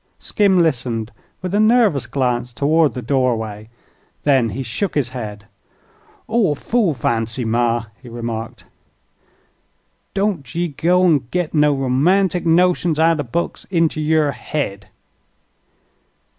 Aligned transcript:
Skim 0.17 0.57
listened, 0.63 1.11
with 1.43 1.53
a 1.53 1.59
nervous 1.59 2.07
glance 2.07 2.51
toward 2.53 2.95
the 2.95 3.03
doorway. 3.03 3.69
Then 4.23 4.49
he 4.49 4.63
shook 4.63 4.95
his 4.95 5.09
head. 5.09 5.45
"All 6.27 6.55
fool 6.55 6.95
fancy, 6.95 7.45
ma," 7.45 7.85
he 8.01 8.09
remarked. 8.09 8.63
"Don't 10.15 10.55
ye 10.55 10.69
go 10.69 11.03
an' 11.05 11.27
git 11.29 11.53
no 11.53 11.75
rumantic 11.75 12.47
notions 12.47 12.97
out'n 12.99 13.27
books 13.27 13.67
inter 13.69 13.99
yer 14.01 14.31
head." 14.31 14.87